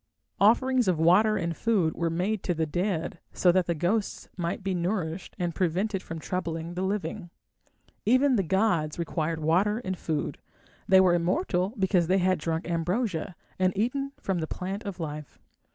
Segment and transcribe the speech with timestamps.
[0.39, 4.63] Offerings of water and food were made to the dead so that the ghosts might
[4.63, 7.29] be nourished and prevented from troubling the living.
[8.03, 10.39] Even the gods required water and food;
[10.87, 15.37] they were immortal because they had drunk ambrosia and eaten from the plant of life.